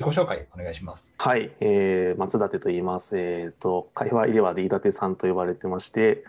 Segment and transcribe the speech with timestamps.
[0.00, 1.12] 自己紹介お願いします。
[1.18, 3.18] はい、えー、松立と言います。
[3.18, 6.22] えっ、ー、と、会話では D 立さんと呼ばれてまして、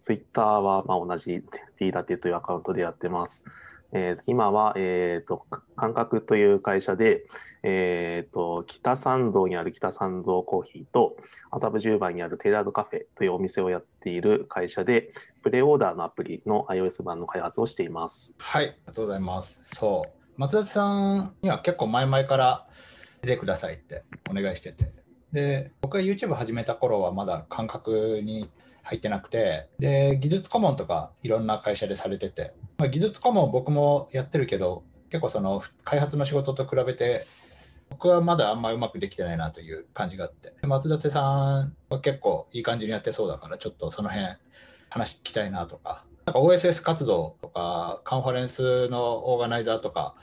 [0.00, 1.40] ツイッターはまあ同じ
[1.78, 3.44] D 立というアカウントでやってます。
[3.92, 5.46] えー、今は、えーと、
[5.76, 7.28] 感覚という会社で、
[7.62, 11.16] えーと、北参道にある北参道コーヒーと
[11.52, 15.12] 麻布十番にあるテイラードカフェというお店をやっている会社で
[15.42, 18.34] プレオーダーのアプリの iOS 版の開発をしています。
[18.38, 19.60] はい、ありがとうございます。
[19.62, 22.91] そう松田さんには結構前々から出
[23.22, 24.92] てくださいってお願いしてて。
[25.32, 28.50] で、僕が YouTube 始めた頃はまだ感覚に
[28.82, 37.24] 入ってなくて、で、技術顧問とかいろんな会社でされてて、まあ、技術顧問僕もやってるけど、結構その開発の仕事と比べて、
[37.90, 41.20] 僕はまだあんまりうまくできてないなという感じがあって、松立さ
[41.60, 44.26] んは結構いい感じにやってそうだから、ちょっとその辺
[44.88, 50.14] 話聞きたいなとか、なんか OSS 活動とか、カンファレンスのオーガナイザーとか、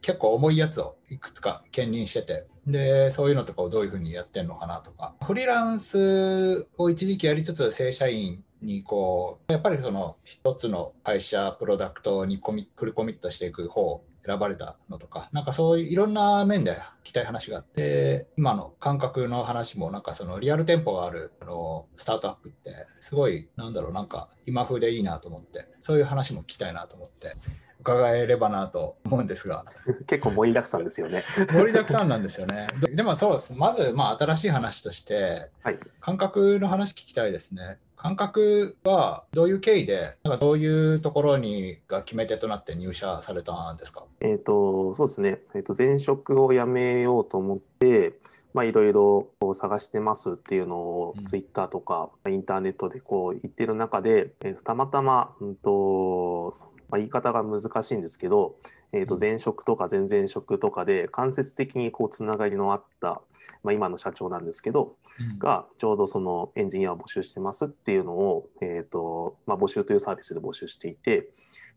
[0.00, 27.36] 結構重いやつをいくつか兼任してて、で、そういうのとかをどういうふうにやってるのかなとか、フリーランスを一時期やりつつ、正社員にこう、やっぱりその一つの会社、プロダクトにコミフルコミットしていく方選ばれたのとか、なんかそういういろんな面で聞きたい話があって、今の感覚の話も、なんかそのリアル店舗があるあのスタートアップって、すごい、なんだろう、なんか今風でいいなと思って、そういう話も聞きたいなと思って、
[27.82, 29.64] 伺えればなと思うんですが。
[30.06, 31.24] 結構盛りだくさんですよね。
[31.50, 32.68] 盛りだくさんなんですよね。
[32.94, 33.54] でもそうです。
[33.54, 37.78] まず、まあ、新しい話として、はい、感覚の話聞きたいですね。
[38.02, 44.04] 感覚はどういう経緯で、なんかどういうところにが決め手となって入社されたんですか？
[44.20, 45.38] えっ、と、そうですね。
[45.54, 48.18] えっ、ー、と、前職を辞めようと思って、
[48.54, 56.52] まあ、いろいろ探してますっていうのをツイッターとかインターネットでこう言ってる中で、えー、たまたま、うんと
[56.92, 58.56] まあ、言い方が難しいんですけど、
[58.92, 63.22] えー、と前職とか前々職とかで間接的にこうつながりのあった、
[63.64, 64.96] まあ、今の社長なんですけど、
[65.32, 71.30] うん、がちょうどそのエンジニアを募集してますっていうのを、えーとまあ、募集というサービスで募集していて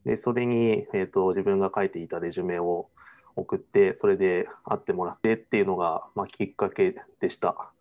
[0.03, 2.89] でそれに、えーと、自分が書いていたレジュメを
[3.37, 7.71] 送ってそれで会ってもらってっていうのが、まあ、きっかけでした。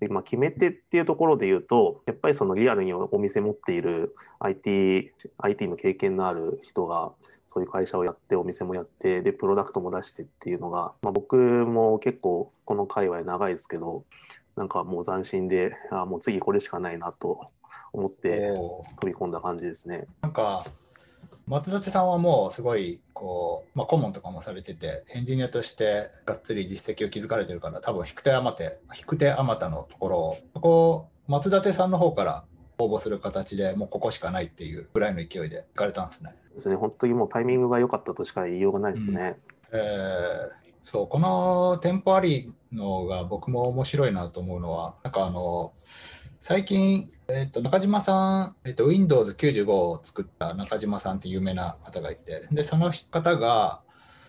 [0.00, 7.12] で、まあ、決め手っていうところで言うと、やっぱりそのリアルにお店持っている IT、IT の経験のある人が、
[7.46, 14.04] そういう会社をやって、お店もやって、で、プロダクトも出してっていうのが、まあ、僕も結構この界隈長いですけど、
[14.56, 17.50] なんかもう斬新で、あもう次これしかないなと
[17.92, 18.52] 思って
[19.00, 20.06] 飛び込んだ感じですね。
[20.22, 20.64] なんか
[21.48, 32.44] 松立さんはもうすごいこう、まあ、顧問とかもされててエンジニアとしてがっつり実績を築かれてるから多分引く手あまて引く手あまたのところをそこ松立さんの方から
[32.78, 36.32] 応募する形でもうここしかないっていうぐらいの勢いで行かれたんですね。
[36.52, 39.36] ですね本当にもうタイミングが良かったとしか言いようがないですね。
[39.72, 40.50] うん、えー、
[40.84, 45.72] そうこの店舗ありのが僕も面白いなと思うのはなんかあの
[46.40, 53.82] 最近、えーと、中島さん、えーと、Windows95 を作った中島さんって有名な方がいて、でその方が、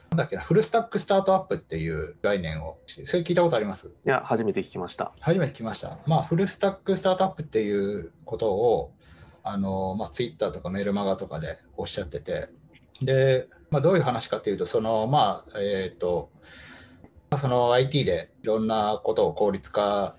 [0.10, 3.88] なんだっけな、フルスタックスタートアップっていう概念を、それ聞いたことあります？
[3.88, 5.14] いや、初めて聞きました。
[5.22, 5.98] 初めて聞きました。
[6.08, 8.92] まあ、フルスタックスタートアップっていうことを、
[9.44, 12.50] あのまあ、ツイッターとかメールマガとかでおっしゃってて、
[13.02, 16.32] で、まあ、どういう話かっていうと、その、まあ、えっ、ー、と、
[17.40, 20.18] その IT でいろんなことを効率化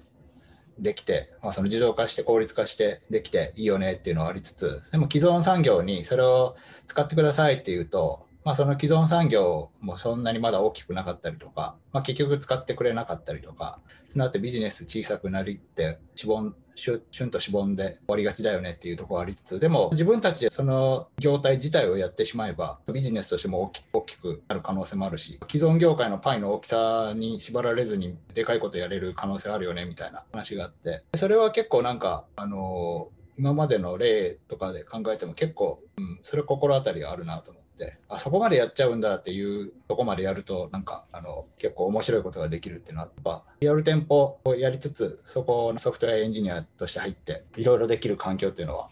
[0.81, 37.70] できて、まあ、その自動化して効率化してできていいよねっていうのはありつつでも既存産業にそれを使ってくださいっていうとまあ、その既存産業もそんなにまだ大きくなかったりとか、まあ、結局使ってくれなかったりとか、その後ビジネス小さくなりってしぼん、しゅしゅんとしぼんで終わりがちだよねっていうところありつつ、でも自分たちでその業態自体をやってしまえば、ビジネスとしても大き大きくなる可能性もあるし、既存業界のパイの大きさに縛られずにでかいことやれる可能性あるよねみたいな話があって、それは結構なんか、あの今までの例とかで考えても結構、うん、それ心当たりがあるなと思って。
[38.09, 48.89] あそこまでやっちゃうんだっていうとこまでやるとなんかあの結構面白いことができるっていうのはやっぱリアル店舗をやりつつそこのソフトウェアエンジニアとして入っていろいろできる環境っていうのは、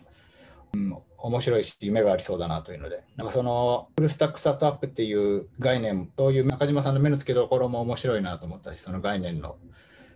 [0.75, 9.57] うん、面白いし夢がありそうだなというのでなんかそのフルスタックスタートアップっていう概念そういう中島さんの目の付けどころも面白いなと思ったしその概念の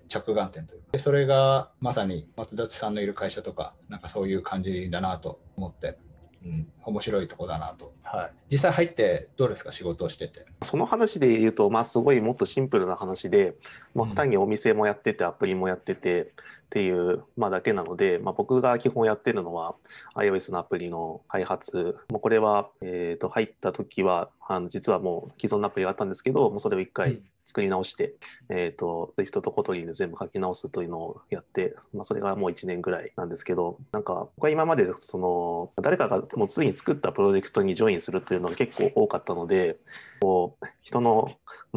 [0.09, 5.99] 着眼点というでそれがまさに松立さんのいる会社とかなんかそういう感じだなと思って。
[6.45, 9.71] うん、面白いとこだなと、はい、実際入ってどうですか？
[9.71, 10.45] 仕事をしてて。
[10.63, 13.55] その話で言うと、まあ、すごいもっとシンプルな話で、
[13.95, 16.27] まあ、単にお店もやっててアプリもやっててっ
[16.71, 19.77] ていう、まあ、だけなので、まあ、僕が基本やってるのは
[20.17, 21.97] iOS のアプリの開発。
[22.11, 27.21] もうこれは、えー、と入った時はあの実はもう既存のアプリがあったんですけどもうそれを一回
[27.53, 28.15] 作り直して、
[28.49, 39.77] えっ、と、えーと Kotlin で全部書き直すというのをやって、まあ、それがもう1年ぐらいなんですけど、なんか、僕は今まで、その、誰かがもうすでに作ったプロジェクトにジョインするっていうのが結構多かったので、
[40.23, 41.33] こう、人の、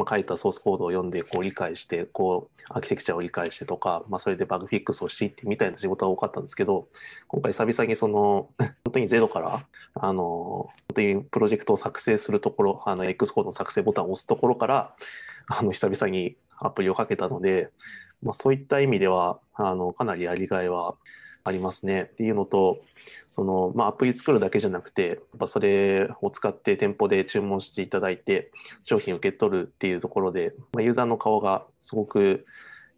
[0.08, 6.88] 書いたソースコードを読んで、こう、理解して、こう、アーキテクチャを理解してとか、まあ、それでバグフィックスをしていってみたいな仕事が多かったんですけど、
[7.28, 14.94] 今回久々にその、本当にゼロから、あの、本当にプロジェクトを作成するところ、あの、X コードの作成ボタンを押すところから、
[15.46, 17.70] あの、久々にアプリをかけたので、
[18.22, 20.94] まあ、そういった意味では、あの、かなりやりがいは
[21.44, 22.02] ありますね。
[22.02, 22.82] っていうのと、
[23.30, 28.50] その、まあ、アプリ作るだけじゃなくて、やっぱそれを使って店舗で注文していただいて、
[28.84, 32.44] 商品を受け取るっていうところで、まあ、ユーザーの顔がすごく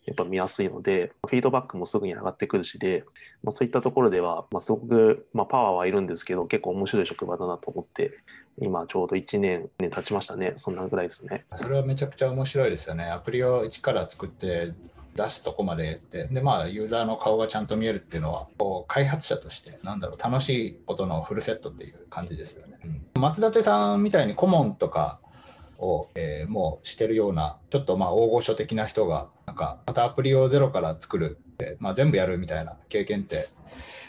[0.09, 3.05] やっぱ見やすいので、フィードバックもすぐに上がってくるしで、
[3.43, 8.13] まあ、そういったところでは、まあ、すごく、まあ、パワーはいるんですけど、結構面白い職場だなと思って、
[8.59, 10.55] 今ちょうど1年、年経ちましたね。
[10.57, 11.45] そんなぐらいですね。
[11.57, 13.05] それはめちゃくちゃ面白いですよね。
[13.05, 14.73] アプリを一から作って
[15.15, 22.79] 出すとこまでって、で、まあ、ユーザーの顔がちゃんと見えるっていうのは、こう開発者として、なんだろう、楽しいことのフルセットっていう感じですよね。
[23.15, 25.21] うん、松立さんみたいに顧問とか、
[25.79, 29.29] を、えー、もうしてるようなちょっとまあ大御所的な人が
[29.59, 31.39] かまたアプリをゼロから作る、
[31.79, 33.49] まあ、全部やるみたいな経験って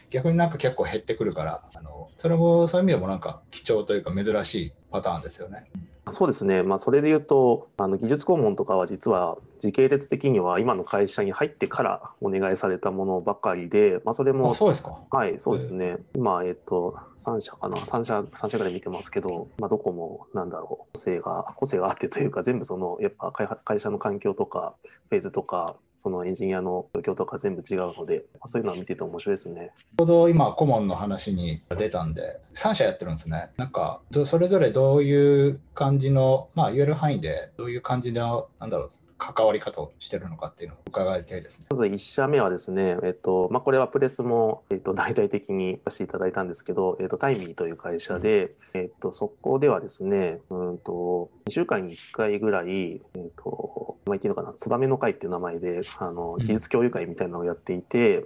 [0.09, 5.69] 逆になんか結構減ってくるからあのそれもそういう意味でもなんか貴重というか珍しいパターンですよね。
[6.11, 14.99] そうですね、まあ、それで言うとあの技術顧問とかは実は時系列的には今の会社に入ってからお願いされたものばかりで、まあ、それもそうですか。
[15.11, 17.77] はいそうですね、今、えっと、3社かな。
[17.77, 24.75] 3社 ,3 社ぐらい見てますけど、まあ、どこもなんだろう個性が個性があってというか全部そのやっぱ会社の環境とか
[25.09, 29.73] フェーズとかそのエンジニアの状況とか全部違うので、まあ、そういうのを見てて面白いですね。
[29.97, 33.49] ちょうど今顧問の話に出たんで3社やってるんですね。
[33.57, 41.67] なんかそれぞれどういう感じのまあ言える範囲でどういう感じのなんだろう関わり方をしてるのかっていうのを伺いたいですね。
[41.69, 58.25] まず1社目はですね、えっとまあ、これはプレスも、えっと、大々的に させていただいたんですけど、えっと、タイミーという会社で、うん、えっと、そこではですね、うんと、2週間に1回ぐらい、えっと、まあ、言っていいのかな、ツバメの会っていう名前で、あの技術共有会みたいなのをやっていて、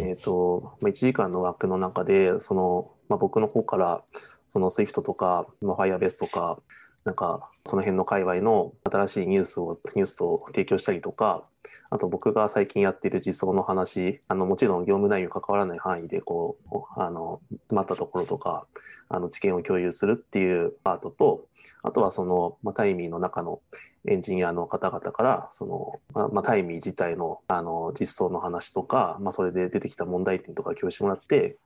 [0.00, 4.02] えっと、まあ、1時間の枠の中で、その、まあ、僕の方から、
[4.48, 6.58] その Swift とか、Firebase とか、
[7.04, 11.44] なんかその辺の界隈の新しいニュースをニュースを提供したりとか
[11.90, 18.66] あと僕が最近やっている実装の話あのもちろん業務内容に関わらない範囲でこうあの詰まったところとか
[19.08, 21.46] あの知見を共有するっていうパートと
[21.82, 23.60] あとはその、まあ、タイミーの中の
[24.06, 31.56] エンジニアの方々からその、まあ、タイミー自体のあの実装の話とか、まあ、それで出てきた問題点とか共有してもらって、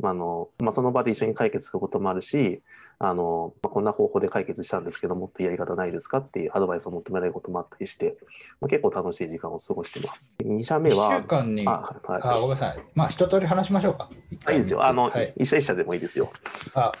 [0.00, 2.62] まあのまあ、その場で一緒に解決することもあるし
[2.98, 8.16] あの、まあ、こんな方法で解決したんですけどもっとやり方ないですかっていうアドバイスを求められることもあったりして、
[8.60, 10.34] まあ、結構楽しい時間を過ごしてます。
[10.44, 11.10] 2社目は。
[11.10, 12.78] 1週間に、あ、はい、あごめんなさい。
[12.94, 14.08] まあ、一通り話しましょうか。
[14.30, 14.84] いいですよ。
[14.84, 16.30] あの、はい、一社一社でもいいですよ。
[16.74, 16.92] あ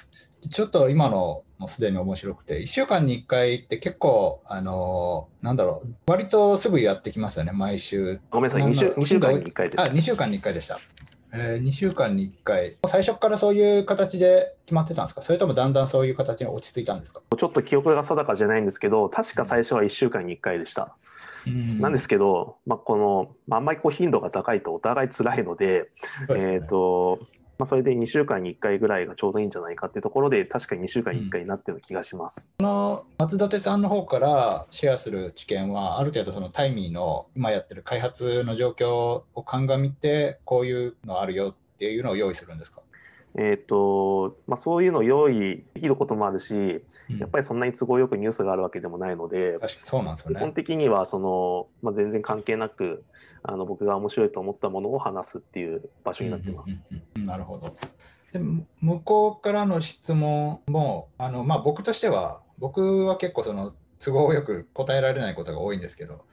[0.50, 8.20] ちょっと今のもうすでに面白くて、1週間に1回って結構、あのー、なんだろう、割とすぐやってきますよね、毎週。
[8.30, 9.80] ごめんなさい、2週 ,2 週間に1回です。
[9.82, 10.78] あ、2週間に1回でした。
[11.32, 15.22] えー、2週間に1回、最初からそういう形で決まってたんですか？
[15.22, 17.20] それともだんだんそういう形に落ち着いたんですか？
[17.36, 20.82] ちょっと記憶が定かじゃないんですけど、確か最初は1週間に1回でした。
[20.82, 20.88] うん、
[21.46, 25.90] なんですけど、まあ、この、まあんまりこう頻度が高いとお互い辛いので、
[26.26, 27.18] でね、えっ、ー、と、
[27.58, 32.54] まあ、それで2週間に1回ぐらいがちょうどいいんじゃないかっていうところで、確かに2週間に1回になってる気がします。
[32.58, 42.80] こ、うん、の松立さんの方からシェアする知見は、ある程度そのタイミーの今やってる開発の状況を鑑みて、こういうのあるよっていうのを用意するんですか？
[43.36, 46.54] えーとまあ、そういうのを用意できることもあるし、
[47.10, 53.04] うん、やっぱりそんなに都合よくニュースがあるわけでもないので、そうなんですよね、基本的にはその、まあ、全然関係なく
[53.42, 56.82] あの僕が面白いと思ったものを話すっていう場所になってます。
[57.16, 57.76] なるほど。
[58.32, 58.40] で
[58.80, 66.24] 向こうからの質問もあの、まあ、僕としては僕は結構その都合よく答えられないことが多いんですけど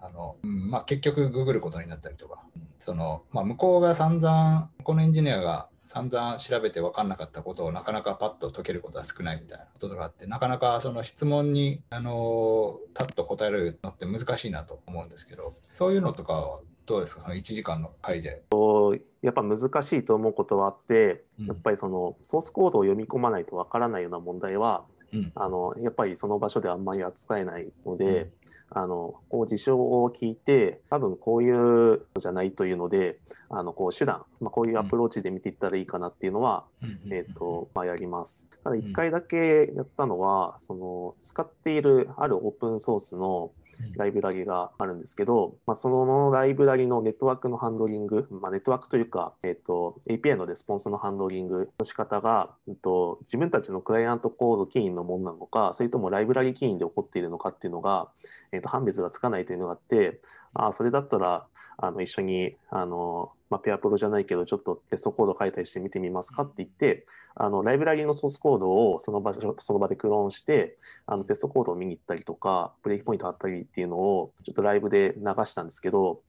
[0.00, 2.42] あの、うんまあ、結局ググることになったりとか。
[2.84, 17.22] その、まあ、向こうが散々このエンジニアが散々調べて分かんなかったことをなかなかパッと解けることは少ないみたいなことがあってなかなかその質問にあのパッと答えるのって難しいなと思うんですけどそういうのとかはどうですか？
[17.22, 18.42] その1時間の回で。
[19.20, 28.32] やっぱ難しいと思うことはあって、うん、やっぱりそのソースコードを読み込まないとわからないような問題は、うん、あのやっぱりその場所であんまり扱えないので、うん
[28.74, 33.18] あのこう事象を聞いて多分こういうのじゃないというので
[33.50, 36.64] あのこう手段、まあ、こういうアプローチで見ていったらいいかなっていうのは、
[37.10, 38.46] えーとまあ、やります。
[38.64, 43.52] ただ1回だけやったのは、その使っているあるオープンソースの
[43.96, 58.08] ライブラリがあるんですけど、まあ、そのライブラリのネットワークのハンドリング、まあ、ネットワークというか、えーと、API のレスポンスのハンドリングの仕方が、えーと、自分たちのクライアントコード起因のものなのか、それともライブラリ起因で起こっているのかっていうのが、
[58.52, 60.20] えーと、判別がつかないというのがあって、
[60.54, 61.46] ああ、それだったら
[61.78, 67.04] あの一緒にあの、まあ、ペアプロじゃないけど、ちょっとテストコード書いたりして見てみますかって言って、
[67.34, 76.22] あのライブラリのソースコードをその場所その場でクローンして、あのテストコードを見に行ったりとか、ブレーキポイントあったりっていうのをちょっとライブで流したんですけど、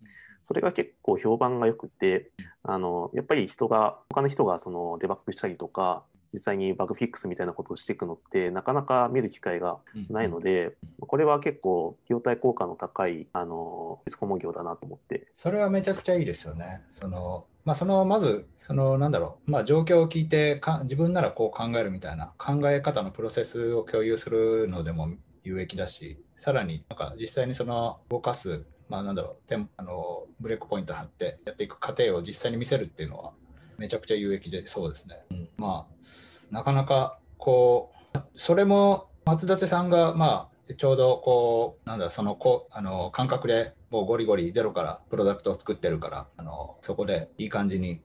[0.44, 2.32] それが結構評判が良くて、
[2.64, 9.78] あのやっぱり人が、他の人がそのデバッグしたりとか、実際にバグフィックスみたいなことをしていくのってなかなか見る機会が
[10.10, 15.28] ないので、これは結構費用対効果の高いあのリスコモ業だなと思って。
[15.36, 16.82] それはめちゃくちゃいいですよね。
[16.90, 25.14] そのまあ、そのまずそのなんだろう、まあ、状況を聞いてか自分ならこう考えるみたいな考え方のプロセスを共有するのでも
[25.44, 33.32] 有益だしさらになんか実際にその動かす、まあ、なんだろうあのブレイクポイント貼ってやっていく過程を実際に見せるっていうのは
[33.78, 35.24] めちゃくちゃ有益でそうですね。
[35.32, 48.02] うん、まあなかなかこうそれも松立さんがまあちょうどこうなんだそのこあの感覚でもうゴリゴリゼロからプロダクトを作ってるからあのそこでいい感じに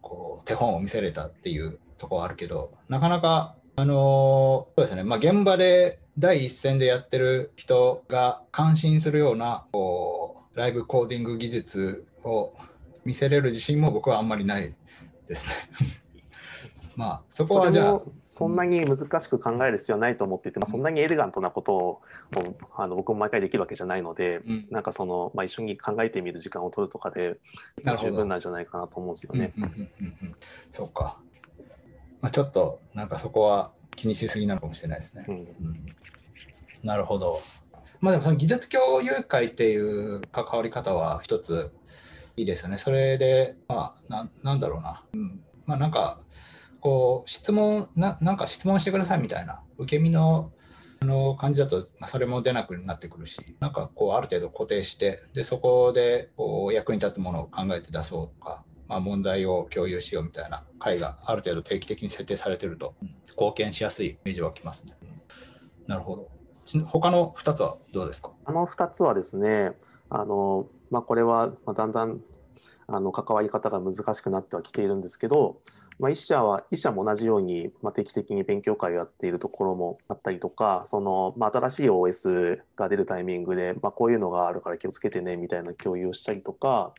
[0.00, 12.52] こう手本を見せれたっていうとこはあるけどなかなかあのそうですねまあ現場で第一線でやってる人が感心するようなこうライブコーディング技術を
[13.04, 14.74] 見せれる自信も僕はあんまりない
[15.28, 15.54] ですね。
[16.94, 22.02] まあそこはじゃあそんなに難しく考える必要はないと思っていて、まあ、そんなにエレガントなことを
[22.76, 27.38] あの僕も毎回できるわけじゃないので、うん、なんかその、まあ、一緒に考えてみる時間を取るとかで
[28.02, 29.54] 十分なんじゃないかなと思うんですよね。
[30.70, 31.18] そうか、
[32.20, 35.24] まあ、ちょっとなんかそこは気にしすぎなのかもしれないですね。
[35.28, 35.46] うんうん、
[36.82, 37.40] なるほど。
[38.00, 41.72] まあでもその技術共有会っていう関わり方は一つ
[42.36, 42.78] いいですよね。
[42.78, 45.04] それで、まあ、ななんだろうな。
[45.12, 46.20] うん、まあなんか
[46.80, 50.52] こう質問な、なんか質問してくださいみたいな、受け身の
[51.00, 62.94] あの感じだと、まあ、それも出なくなってくるし、なんかこう、ある程度固定して、でそこでこう役に立つものを考えて出そうとか、まあ、問題を共有しようみたいな会がある程度定期的に設定されてると、
[63.30, 64.92] 貢献しやすいイメージはきますね。
[65.88, 66.30] なるほど。
[66.86, 68.30] 他の2つはどうですか？
[68.44, 69.72] あの2つはですね、
[70.08, 72.20] あのまあ、これはだんだん
[72.86, 75.62] あの関わり方が難しくなってはきているんですけど、
[75.98, 86.92] まあ、一社は一社も同じように、まあ、定期的に勉強会をやっているところもあったりとかその、まあ、新しい OS が出るタイミングで、まあ、こういうのがあるから気をつけてねみたいな共有をしたりとか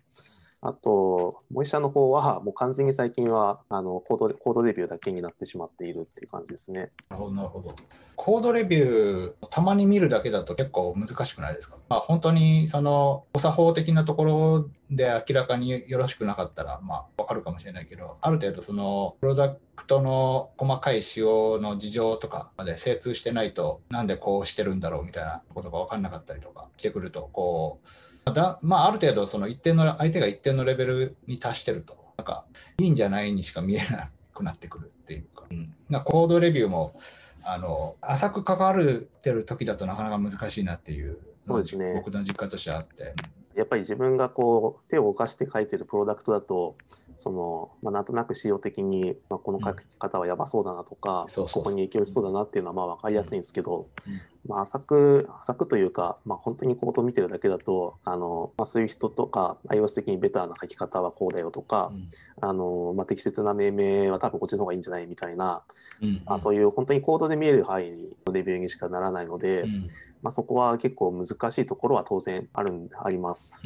[0.65, 6.89] あともう一社の方はもう完全に最近はあのコードコードレビューだけになってしまっているっていう感じですね。
[7.09, 7.75] なるほどなるほど。
[8.15, 27.87] コードレビューたまに見るだけだと結構難しくないですか、まあ、本当にその誤作法的なところで明らかによろしくなかったらまあ分かるかもしれないけどある程度そのプロダクトの細かい仕様の事情とかまで精通してないとなんでこうしてるんだろうみたいなことが分かんなかったりとかしてくるとこう
[28.31, 32.03] だまあある程度その一定の相手が一定のレベルに達してると。
[32.17, 32.45] なんか
[32.77, 36.95] いいんじゃないにしか見えなくなってくるっていうか,、うん、なコードレビューも
[37.43, 41.93] あの浅く関わるてる時だとなかなか難しいなっていうそうですね。
[41.95, 43.13] 僕の実家としてあって。
[43.55, 46.75] やっぱり自分がこう手を動かして書いてるプロダクトだと
[47.17, 54.13] その、まあ、なんとなく仕様的に、まあ、この書き方はやばそうだなとか、ここに影響しそうだなっていうのはまあ分かりやすいんですけど、うん、
[54.47, 62.07] まあ、浅く浅くというか、まあ、本当にコードを見てるだけだとあの、まあ、そういう人とか iOS 的にベターな書き方はこうだよとか、うん、
[62.41, 65.61] あのまあ、適切な命名は多分こっちの方がいいんじゃないみたいな、
[66.01, 67.91] うんうん、あそういう本当にコードで見える範囲
[68.25, 69.87] のレビューにしかならないので、うん、
[70.21, 73.63] まあ、そこは結構難しいところは当然あるあります。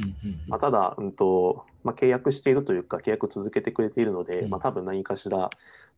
[0.48, 5.50] まあ、ただ、うんとまあ、契約しているというか契約続けてくれているので、うん、まあ、多分何かしら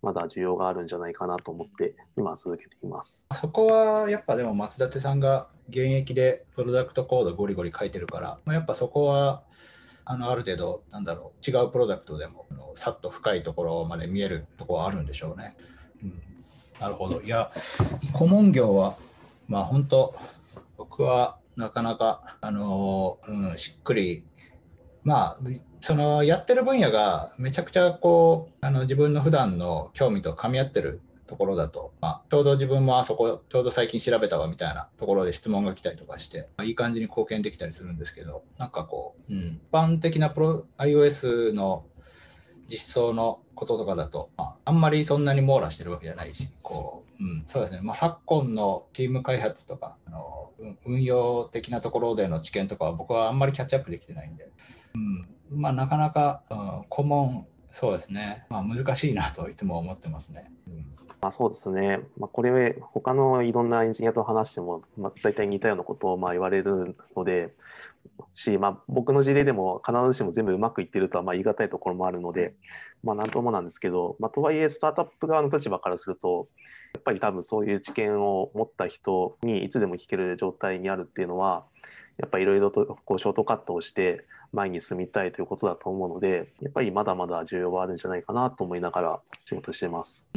[0.04, 9.42] まだ需要があるんじゃないかなと思って今続けていますそこはやっぱでも松立さんが現役でプロダクトコードゴリゴリ書いてるから、まあ、やっぱそこは
[10.06, 12.46] あのある程度なんだろう違うプロダクトでも
[12.76, 15.56] さっと深いところまで見えるところはあるんでしょうね。
[16.04, 16.22] うん、
[16.80, 17.52] なるほどいや
[18.14, 18.96] 顧問業は
[19.48, 20.16] まあ本当
[20.78, 24.24] 僕はなかなか、あのうん、しっくり、
[25.04, 25.38] まあ、
[25.82, 41.86] そのやってる分野がめちゃくちゃこうあの自分の普段の興味と噛み合ってるところだと、まあ、ちょうど自分もあそこちょうど最近調べたわみたいなところで質問が来たりとかして、まあ、いい感じに貢献できたりするんですけどなんかこう、うん、一般的なプロ iOS の
[42.68, 50.52] 実装のこととかだと、まあ、あんまりそんなに網羅してるわけじゃないし、こう、うん、そうですね、まあ、昨今のチーム開発とか、あの
[50.86, 54.50] 運用的なところでの知見とかは僕はあんまりキャッチアップできてないんで、
[54.96, 54.98] う
[55.56, 60.52] ん、まあ、なかなか、うん、顧問、そうですね、まあ、難しいなといつも思ってますね。
[60.68, 60.86] うん。
[61.22, 67.54] まあ、そうですね、まあ、これ、他のいろんなエンジニアと話しても、まあ、大体似たようなことをまあ言われるので、
[68.34, 72.54] し、まあ、僕の事例でも必ずしも全部うまくいってるとはまあ言い難いところもあるので、
[73.04, 76.48] まあ、なんともなんですけど、まあ、とはいえスタートアップ側の立場からすると
[76.94, 81.66] やっぱり多分そういう知見を持った人にいつでも聞ける状態にあるっていうのは
[82.18, 90.30] やっぱりいろいろとこうショートカットをして前に進みたいということだと思うのでやっぱりまだまだ需要はあるんじゃないかなと思いながら仕事してます、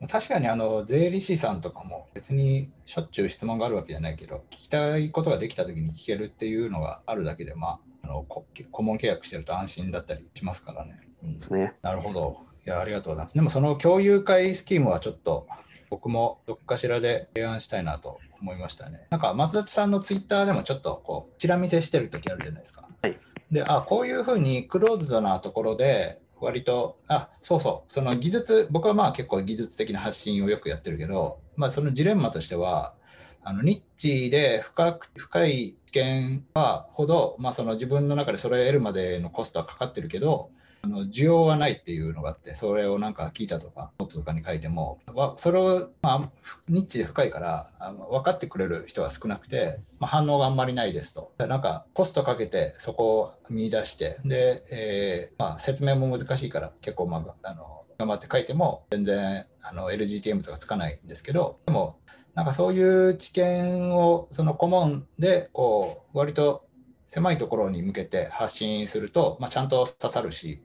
[0.00, 11.00] うん、確かにあの税理士さんとかも別にしょっちゅう質問があるわけじゃないけど聞きたいことができた時に聞けるっていうのがあるだけでまああの顧問契約してると安心だったりしますからね。
[11.22, 11.74] うん、ですね。
[11.82, 12.36] なるほど。
[12.66, 13.34] いや、ありがとうございます。
[13.34, 15.46] でもその共有会スキームはちょっと
[15.90, 19.06] 僕もどっかしらで提案したいなと思いましたね。
[19.10, 22.86] なんか松立さんのツイッターでもちょっとこう、チラ見せしてる時あるじゃないですか。
[23.02, 23.18] はい。
[23.50, 32.94] で、あ、こういうふうにクローズドなところで、割と、あ、そうそう、その技術、僕はまあ結構技術的な発信をよくやってるけど、まあそのジレンマとしては、
[33.46, 40.50] あのニッチで深く深い知見はほど、まあ、その自分の中でそれを得るまでのコストはかかってるけど、
[40.84, 44.98] あの需要はないっていうのがあってそれをなんか聞いたとかノートとかに書いても
[45.36, 46.30] それを、まあ、
[46.68, 51.32] ニッチで深いからあの分かってくれる人は少なくて、まあ、反応があんまりないですと。
[51.38, 61.96] なんかコストかけてそこを見出してで、えー、まあ、説明も難しいから結構、まあ、あの頑張って書いても全然あの LGTM とかつかないんですけどでも
[62.34, 66.66] なんかそういう知見をその顧問でこう割と
[67.06, 70.62] 狭いところに向けて発信すると、まあ、ちゃんと刺さるし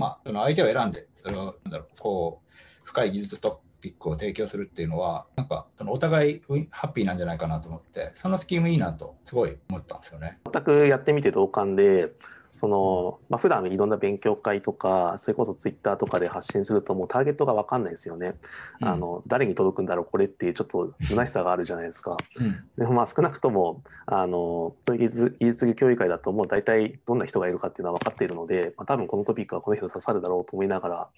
[0.00, 2.50] まあ、その相手を選んで、それを、なんだろう、こう、
[2.84, 10.38] 深い技術トピックを提供するっていうのは、なんか、そのお互いハッピーなんじゃないかなと思って、そのスキームいいなと、すごい思ったんですよね。
[10.50, 12.12] 全くやってみて同感で、
[12.56, 18.34] その、まあ、普段いろんな勉強会とか、それこそツイッターとかで発信すると、もうターゲットが分かんないですよね。
[18.80, 22.16] うん、あの誰に届くんだろう、これっていうちょっと虚しさがあるじゃないですか。
[22.36, 31.08] うん、でもまあ少なくとも、あの技術技術教育会だと、もう大体どんな人がいるかっていうのは分かっているので、まあ、多分このトピックはこの人刺さるだろうと思いながら、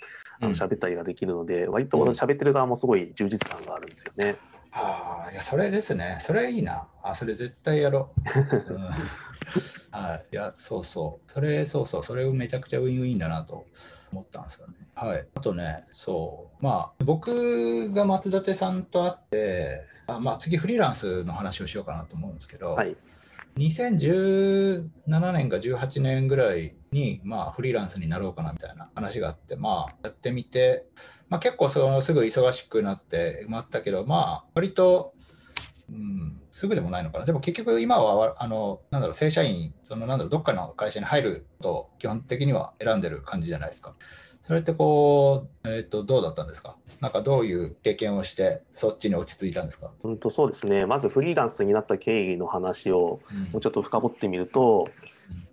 [0.40, 4.36] あの喋ったりができるので、割と喋ってる側もすごい充実感があるんですよね。
[4.70, 6.16] はあ、いや、それですね。
[6.20, 6.88] それいいな。
[7.02, 8.10] あ、それ絶対やろ
[8.70, 8.72] う。
[8.72, 8.88] うん
[9.90, 11.30] はい、いや、そうそう。
[11.30, 12.04] それ、そうそう。
[12.04, 13.66] それめちゃくちゃウィンウィンだなと
[14.12, 14.74] 思ったんですよね。
[14.94, 15.26] はい。
[15.34, 16.64] あとね、そう。
[16.64, 22.96] まあ、僕が松立さんと会って、あまあ、次フリーランスの話をしようかなと思うんですけど、はい、
[23.56, 30.86] 2017年か18年ぐらいに、まあ、フリーランスになろうかなみたいな話があって、まあ、やってみて、
[31.28, 35.14] まあ、結構そのすぐ忙しくなって埋まったけど、まあ、割と
[35.90, 37.24] うん、すぐでもないのかな。
[37.24, 43.94] でも結局今は、あの、なんだろう、正社員、そのなんだろう、どっかの会社に入ると基本的には選んでる感じじゃないですか。
[44.40, 46.76] それってこう、えっ、ー、と、どうだったんですか？
[47.00, 49.90] なんかどういう経験をして、そっちに落ち着いたんですか？
[50.02, 50.84] うんとそうですね。
[50.84, 53.20] まずフリーランスになった経緯の話を
[53.52, 54.88] もうちょっと深掘ってみると、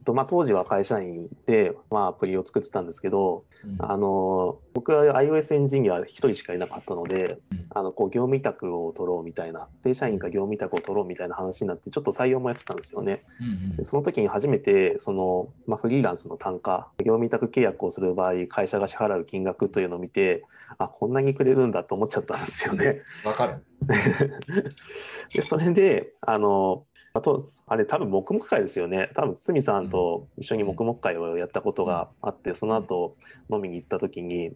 [0.10, 13.24] とまあ、当時は会社員で、まあ、アプリを作ってたんですけど、うん、あの僕は iOS エンジニア1人しかいなかったので、うん、あのこう業務委託を取ろうみたいな正社員か業務委託を取ろうみたいな話になってちょっと採用もやってたんですよね。
[13.40, 20.44] うんうん、でその時に初めてその、まあ、フリーランスの単価業務委託契約をする場合会社が支払う金額というのを見て
[20.80, 23.02] あこんなにくれるんだと思っちゃったんですよね。
[23.24, 23.64] わかる
[25.34, 29.10] でそれであのあと、あれ多分黙々会ですよね。
[29.16, 33.18] 多分堤さんと一緒に黙々会をやったことがあって、その後
[33.52, 34.52] 飲みに行った時に、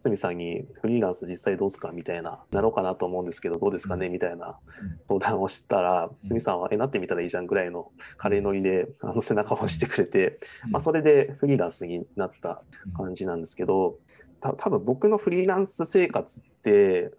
[0.00, 4.08] 堤さんにフリーランス実際どうすかみたいな、なろうかなと思うんですけど、どうですかね？
[4.08, 4.58] みたいな
[5.06, 10.40] 相談をしたら、堤さんは、え、なってみたらいいじゃんぐらいの軽いノリで、あの背中を押してくれて、
[10.70, 12.62] まあ、それでフリーランスになった
[12.96, 13.98] 感じなんですけど、
[14.40, 17.12] た多分僕のフリーランス生活って、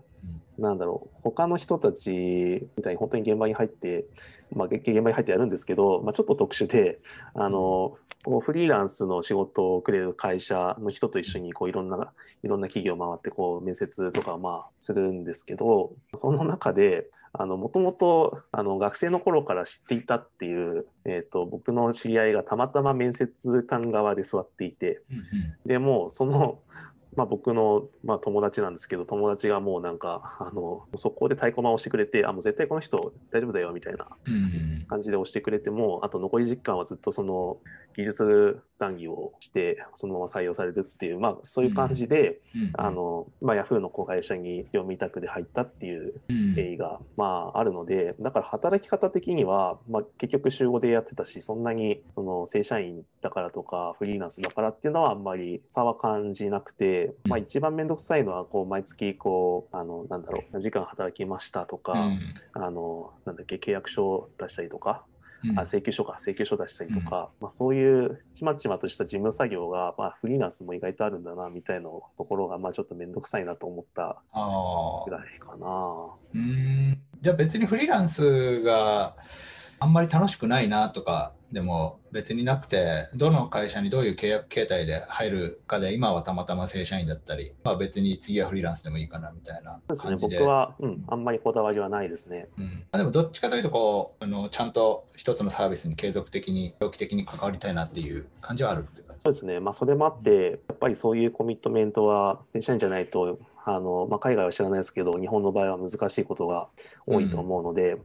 [0.58, 4.06] なんだろう他の人たちみたいに本当に現場に入って、
[4.54, 7.00] まあ、現場に入ってやるんですけど、まあ、ちょっと特殊で
[7.34, 7.98] あの
[8.42, 12.14] フリーランスの仕事をくれる会社の人と一緒にこういろんな
[12.44, 25.02] いろんな企業を回ってこう面接とかまあするんですけどその中でもともと学生の頃から知っていたっていう、えーと、僕の知り合いがたまたま面接官側で座っていて、
[25.66, 26.60] でもその
[27.16, 34.08] まあ、僕の、まあ、友達なんですけど友達がもうなんかあの速攻で太鼓判をしてくれてあもう絶対この人大丈夫だよみたいな
[34.88, 37.58] 感じで押してくれても、あと残り時間はずっとその
[37.96, 42.42] 技術談義をしてそのまま採用されるっていう、まあ、そういう感じで、
[42.78, 46.16] あのまあ、ヤフーの子会社に業務委託で入ったっていう
[46.56, 61.94] 経緯が、まあ、あるのでだから働き方的には、まあ、結局週5でやってたしそんなにその正社員だからとかフリーランスだからっていうのはあんまり差は感じなくて、まあ、一番面倒くさいのはこう毎月こうあのなんだろう時間働きましたとか、
[62.54, 65.06] あのなんだっけ契約書を出したりとか
[65.44, 74.22] うん、あ請求書か請求書出したりとか、うん、まあ、そういうちまちまとした事務作業が、まあ、フリーランスも意外とあるんだなみたいなところが、まあ、ちょっと面倒くさいなと思った
[75.06, 76.08] ぐらいかな。
[76.34, 77.02] うん。
[77.22, 79.16] じゃあ別にフリーランスが
[79.84, 90.30] あんまり楽しくないなとかでも別になくて、どの会社にどういう契約形態で入るかで、今はたまたま正社員だったり、まあ、別に次はフリーランスでもいいかなみたいな感じで。
[90.30, 92.48] でね、僕は、うん、あんまりこだわりはないですね。
[92.58, 98.88] うん、でもどっちかというとこうあの、ちゃんと一つのサービスに継続的に、長期的に関わりたいなっていう感じはある
[99.26, 106.68] そうですね、まあ、それもあって、やっぱりそういうコミットメントは正社員じゃないとあのまあ、海外は知らないですけど日本の場合は難しいことが
[107.06, 107.98] 多いと思うので、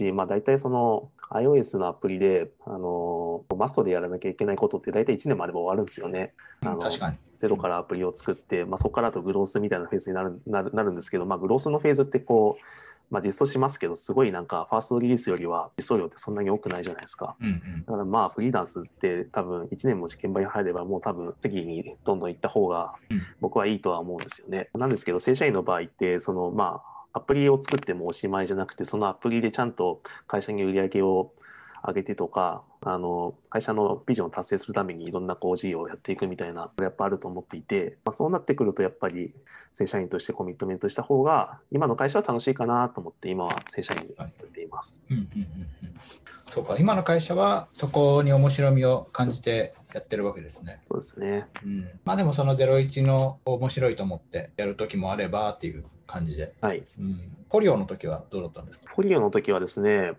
[0.00, 6.32] うん、まあ、大体その iOS のアプリであのマストでやらなきゃいけないことって大体1年もあれば終わるんですよね。
[6.62, 6.80] あの
[7.36, 12.64] ゼロからアプリを作って、まあ、そこからあとグロースみたいなフェーズになるなるなるんですけど、まあ、グロースのフェーズってこう
[13.10, 17.36] まあ、実装しますけど、すごいなんか、ファーストリリースよりは実装量ってそんなに多くないじゃないですか。
[17.40, 22.94] うんうん、だからまあ、フリーランスって多分、1年もし現場に入れば、もう多分、次にどんどん行った方が、
[23.40, 24.70] 僕はいいとは思うんですよね。
[24.74, 31.32] うん、なんですけど、正社員の場合って、その、まあ、アプリを作ってもおしまいじゃなくて、そのアプリでちゃんと会社に売り上げを
[31.86, 39.34] 上げてとか、あの会社のビジョンを達成するためにいろんなこう事業をやっていくみたいなやっぱあると思っていて、まあ、そうなってくるとやっぱり
[39.72, 45.00] 正社員としてコミットメントした方が今の会社は楽しいかなと思って今は正社員でやっています。
[45.10, 45.48] うんうんうんうん
[46.46, 50.82] そうか今の会社はそこに面白みを感じてやってるわけですね。
[50.86, 51.48] そうですね。
[51.64, 56.54] うん、まあでもその01の面白いと思ってやる時もあればっていう感じで。
[56.60, 56.84] はい。
[57.00, 58.92] うん、ポリオの時はどうだったんですか？
[58.94, 60.12] ポリオの時はですね、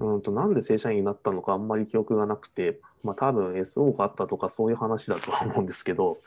[0.00, 6.18] うんとなんで正社員になったのかあんまり記憶がなくて、まあ、多分 SO があったとかそういう話だとは思うんですけど、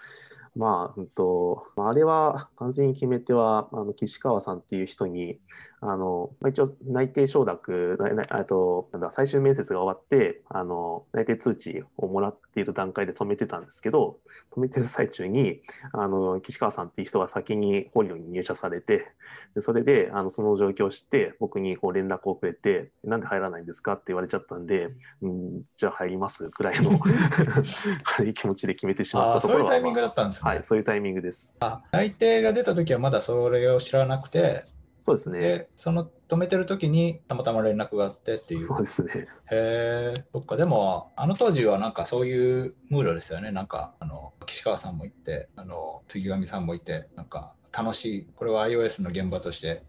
[0.56, 5.40] まあ、うんと、あれは完全に決め手は、あの岸川さんっていう人に、
[5.80, 7.98] あの一応内定承諾、
[8.30, 14.20] あとなんだ最終面接が終わって、あの内定通知をもらっている段階で止めてたんですけど、
[14.54, 15.62] 止めてる最中に、
[15.94, 19.08] あの岸川さんっていう人が先にホリオに入社されて、
[19.56, 24.90] でそれであのその状況を知って、僕にこう連絡をくれて、なんで入らないんですかって言われちゃったんで、
[25.22, 27.00] うん、じゃあ入りますくらいの
[28.04, 31.56] 軽い気持ちで決めてしまったところは、そういうタイミングだったんですはい、そういうタイミングです。
[31.60, 34.66] あ内定が出た時はまだそれを知らなくて、
[34.98, 35.68] そうですね。
[35.76, 38.62] その止めてる時にたまたま連絡があってっていう。
[38.62, 39.28] そうですね。
[39.52, 43.52] へえ、そっか、でも、あの当時はなんかそういうムードですよね。
[43.52, 49.84] なんか、あの、岸川さんもいて、あの、杉上さんもいて、なんか楽しい、これは iOS の現場として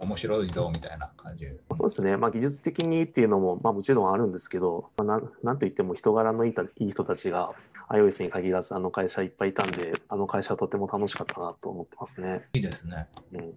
[0.00, 7.52] 面白いぞみたいな感じそうですね、まあ、技術的にっていうのも、まあ、もちろんあるんですけど、まあ、なんなんといっても人柄のいいいい人たちが
[7.90, 12.42] iOS に限らずあの会社いっぱいいたんで、あの会社はとても楽しかったなと思ってますね。
[12.52, 13.08] いいですね。
[13.32, 13.54] うん、うん、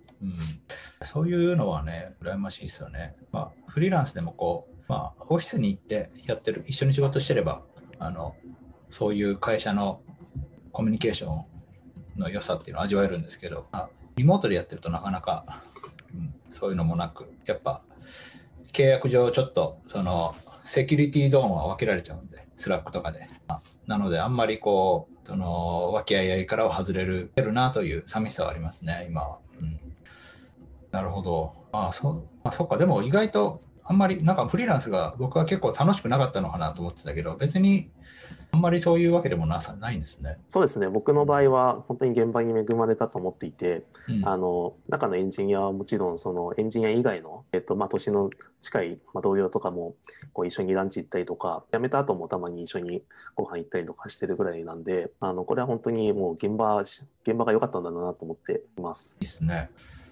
[1.04, 3.16] そういうのはね、羨ましいですよね。
[3.32, 7.62] まあ、フリーランスでもこう、まあ、オフィスに行ってやってる、一緒に仕事してれば、
[8.00, 8.36] あの
[8.90, 10.02] そういう会社の
[10.72, 11.44] コミュニケーショ
[12.18, 13.68] ンの良さっていうのを味わえるんですけど、
[14.16, 15.62] リモートでやってるとなかなか
[16.14, 17.82] うん、そういうのもなくやっぱ
[18.74, 23.28] 契約上ちょっとそのセキュリティゾーンは分けられちゃうんで Slack とかで。
[23.88, 29.80] なのであんまりこうその和気あいあいからは外れるなという寂しさはありますね今は、うん、
[30.92, 31.54] なるほど。
[31.72, 32.78] あそ,、まあ、そっか。
[32.78, 37.92] でも意外とあんまりなんかフリーランスが僕は結構楽しくなかったのかなと思ってたけど別に
[38.52, 40.38] あんまりそういうわけでもなさないんですね。
[40.48, 40.88] そうですね。
[40.88, 48.30] 僕の場合は本当に現場に恵まれたと思っていて、うん、あの中のエンジニアはもちろんそのエンジニア以外のえっとまあ年の
[48.62, 49.96] 近いまあ同僚とかも
[50.32, 53.04] こう一緒にランチ行ったりとか、辞めた後もたまに一緒に
[53.36, 59.18] ご飯行ったりとかしてるぐらいなんで、あのこれは本当にもう現場現場が良かったんだなと思っています。
[59.20, 59.70] いいですね。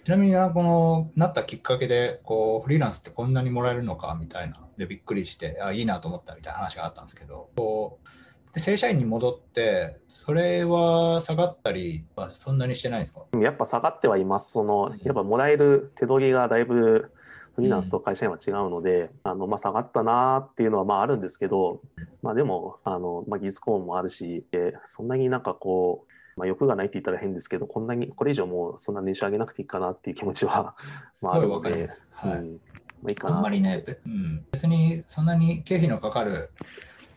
[0.10, 4.60] ちなみにこのなったきっかけでこうフリーランスってこんなにもらえるのかみたいな。
[4.76, 13.22] でびっくりしてあいいなと思ったみたいな話があったんですけどこうで正社員に戻ってそれは下がったりはそんなにしてないんですか？
[13.40, 14.52] やっぱ下がってはいます。
[14.52, 17.12] そのやっぱもらえる手取りがだいぶ
[17.54, 21.84] フリーランスと会社員は違うので、うん、あのまあ、下がったなっていうのはまああるんですけど、
[22.24, 24.44] まあ、でもあの、まあ、技術コーンもあるし
[24.86, 30.74] そんなになんかこうまあ、欲がないって言ったら変ですけど、こんなに、これ以上もうそんな年収上げなくていいかなっていう気持ちは、
[31.22, 32.54] まあ、あるので、はい、うん。
[33.02, 33.36] まあ、いいかな。
[33.36, 36.52] あんまりね、うん、別にそんなに経費のかかる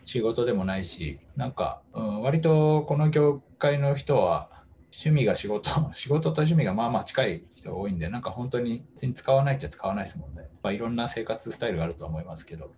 [0.05, 4.51] 仕事でもないし、なんか、うん、割とこの業界の人は
[4.91, 10.49] 趣味が仕事、 仕事と趣味がまあまあ近い人が多いんで、なんか本当に別に使わないっちゃ使わないですもんね。
[10.65, 12.73] まあ、いろんな生活スタイルがあると思いますけど、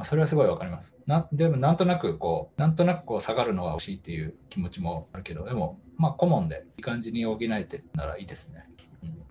[0.00, 0.96] まあ、それはすごいわかります。
[1.06, 8.64] なでもなんとなくこう、なんとなくこう下がるのが欲しいっていう気持ちもあるけど、でもまあ顧問でいい感じに補えてならいいですね。
[9.02, 9.22] うん、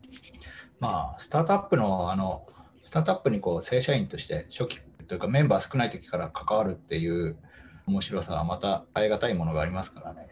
[0.79, 2.45] まあ、スタートアップのあの、
[2.83, 7.35] スタートアップにこう正社員として初期というかメンバー少ない時から関わるっていう
[7.87, 10.27] 面白さはまた変え難いものがありますからね。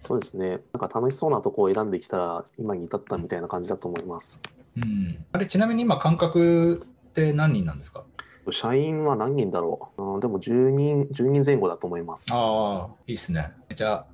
[0.00, 0.60] そうですね。
[0.72, 4.40] なんか楽しそうなとこを選んできたら今に至ったみたいな感じだと思います。
[4.78, 5.22] うん。
[5.32, 8.04] あれちなみに今感覚って何人なんですか？
[8.52, 12.26] 社員は何人だろう、うん、でも10人 ,10 人前後だと思います。
[12.30, 13.52] ああ、いいっすね。
[13.74, 14.06] じゃあ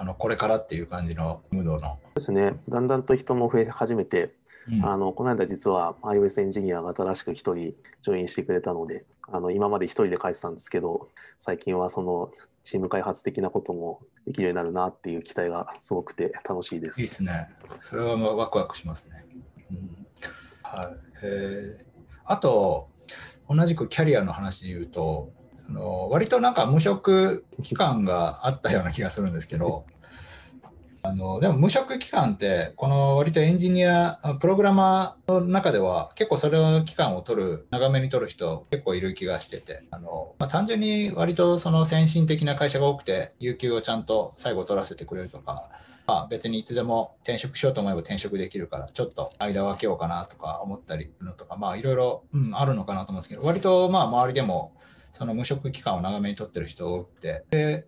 [0.00, 1.98] あのこれからっていう感じのムードの。
[2.14, 2.54] ですね。
[2.68, 4.34] だんだんと人も増え始めて、
[4.70, 12.30] うん、あのこの間実は iOS エンジニアが新しく1人ジョインしてくれたので、あの今まで1人で書いてたんですけど、最近はその
[12.62, 17.00] チーム開発的なこともできるようになるなっていう期待がすごくて楽しいです。
[17.00, 17.48] いいですね。
[17.80, 19.24] それはワクワクしますね。
[19.70, 20.06] うん、
[20.62, 20.86] はい、
[21.22, 21.84] え
[22.24, 22.88] あと、
[23.50, 25.32] 同じくキャリアの話で言うと、
[25.66, 29.86] その割となんか無職期間があったような気がするんですけど、
[31.02, 45.70] あのでも無職期間ってこの割とエンジニアプログラマーの中では結構それの期間を取る長めに取る人結構いる気がしててあの、まあ、単純に割とその先進的な会社が多くて有給をちゃんと最後取らせてくれるとか、
[46.10, 54.72] まあ、別にいつでも転職しようと思えば転職できるからちょっと間を空けようかなとか思ったりのとかまあいろいろ、うん、あるのかなと思うんですけど割とまあ周りでも
[55.12, 57.44] その無職期間を長めに取ってる人多くて。
[57.50, 57.86] で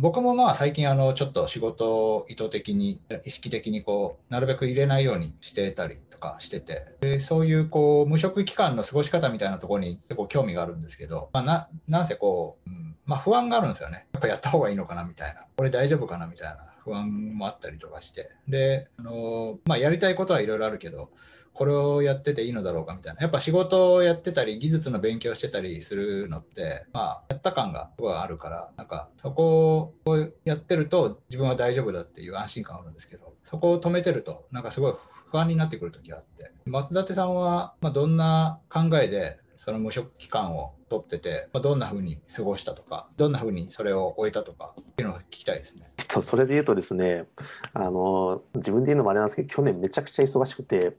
[0.00, 6.86] 僕もまあ最近あのちょっと仕事を意図的に意識的にこうなるべく入れないようにしてたりとかしてて。
[7.00, 14.06] でそういうこう無職期間の過ごし方みたいなところに結構興味があるんですけど、まあ、ななんせこう、うんまあ、不安があるんですよね。
[14.12, 15.44] やっぱやった方がいいのかなみたいな。
[15.56, 16.71] これ大丈夫かなみたいな。
[16.84, 18.30] 不安もあったりとかして。
[18.48, 21.10] であの、まあ、やりたいことはいろいろあるけど
[21.54, 23.20] これをやってていいのだろうかみたいな。
[23.20, 34.94] やっぱ仕事をやってたり技術の勉強してたりするのってまあやった感がすごいあるからなんかそこをやってると自分は大丈夫だっていう安心感あるんですけどそこを止めてるとなんかすごい
[35.30, 36.52] 不安になってくる時があって。
[36.64, 45.90] 松立さんはまどんな考えでその無職期間を取ってて、まあ、どんなふうに過ごしたとか、どんなふうにそれを終えたとかっていうのを聞きたいですね。
[45.96, 47.24] えっと、それで言うとですね、
[47.72, 50.96] あの自分で言うのもあれなんですけど、去年めちゃくちゃ忙しくて、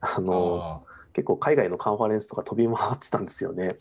[0.00, 0.82] あの
[1.12, 3.76] 結構海外のカンファレンスとか飛び回ってたんですよね。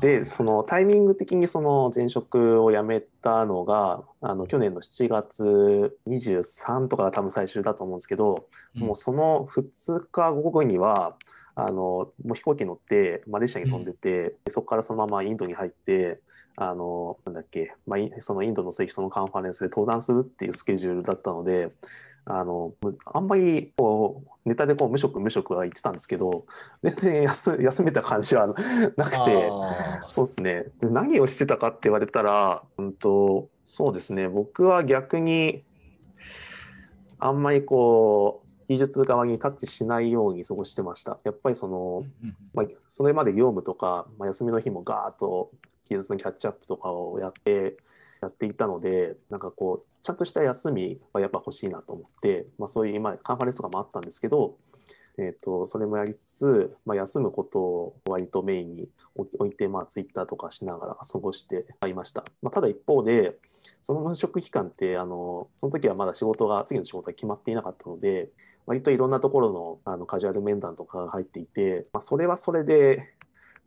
[0.00, 11.16] でそのタイミング的にその前職を辞めたのがあの去年の7月23とかが多分最終だと思うんですけど、うん、もうその2日後には
[11.60, 16.20] あのもう飛行機乗ってマレーシアに飛んでて、うん、そこからそのままインドに入って
[16.56, 21.72] あのなんだっけ、まあ、そのインドの政府のカンファレンスで登壇するっていうスケジュールだったので
[22.26, 22.74] あの
[23.12, 26.44] あんまりこうネタでこう無職無職は言ってたんですけど
[26.84, 29.50] 全然休休めた感じはなくて
[30.10, 30.66] そうですね。
[30.80, 34.28] 何をしてたかって言われたら、うんとそうですね。
[34.28, 35.64] 僕は逆に
[37.18, 41.18] あんまりこう技術側にタッチしないように過ごしてました。
[41.24, 42.04] やっぱりその、
[42.52, 45.50] まあ、それまで業務とか、まあ、休みの日もガーッと
[45.86, 47.78] 技術のキャッチアップとかをやって
[48.20, 54.56] やっていたのでなんかこうちゃんとした休みはやっぱ欲しいなと思って、まあ、そういう今カンファレンスとかもあったんですけど、
[55.18, 62.24] えーと、それもやりつつ、まあ、休むことを割とメインに置いて、まあ、ツイッターとかしながら過ごしていました。
[62.40, 63.36] まあ、ただ一方で
[63.82, 68.30] その無職期間ってあのその時はまだ仕事が次の仕事が決まっていなかったので
[68.66, 73.14] 割といろんなところのあのカジュアル面談とかが入っていて、まあ、それはそれで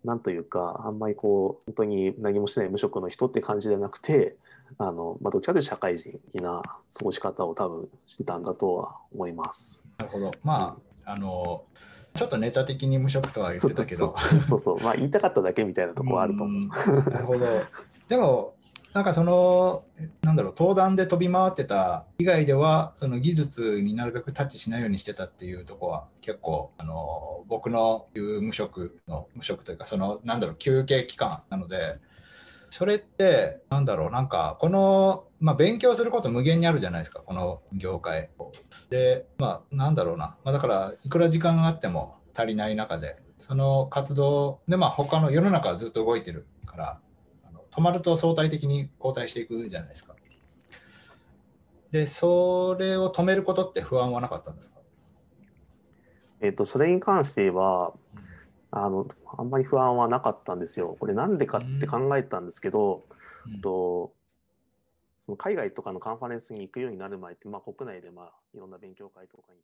[0.03, 4.35] なんというかあんまりこう本当に何もしない無職の人って感じじゃなくて
[4.77, 6.61] あの、まあ、どっちかというと社会人的な
[6.97, 9.83] 過ごし方を多分してたんだとは思います。
[9.97, 11.65] なるほどまあ、あの
[12.15, 14.15] ちょっとネタ的に無職とは言ってたけど。
[14.49, 17.09] そうそうまあ言いたかっただけみたいなところはあると思う。
[17.09, 17.45] なるほど。
[18.09, 18.55] でも
[18.93, 19.85] なんかその、
[20.21, 31.99] なんだろう、登壇で飛び回ってた以外では、その技術になるべくタッチしないようにしてたっていうとこは、結構、あの、僕の言う無職の、無職というか、その、なんだろう、休憩期間なので、
[32.71, 38.31] それって、なんだろう、なんか、この、まあ、勉強すること無限にあるじゃないですか、この業界。
[38.89, 47.01] で、まあ、なんだろうな、まあ、だから、いくら時間があっても足りない中で、その活動で、まあ、他の世の中はずっと動いてるから
[47.43, 50.15] あの、止まると相対的に後退していくじゃないですか。
[51.91, 54.79] で、それを止めることって不安はなかったんですか？
[56.39, 57.93] えっと、それに関しては、
[58.71, 59.07] あの、
[59.37, 60.95] あんまり不安はなかったんですよ。
[60.99, 63.03] これなんでかって考えたんですけど、
[63.45, 64.13] うんと
[65.21, 69.59] その海外とかのカンファレンスに行くようになる前って、まあ、国内でまあいろんな勉強会とかに